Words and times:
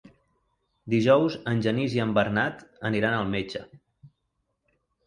Dijous 0.93 1.35
en 1.53 1.61
Genís 1.67 1.99
i 1.99 2.03
en 2.09 2.17
Bernat 2.17 2.67
aniran 2.91 3.21
al 3.21 3.31
metge. 3.39 3.67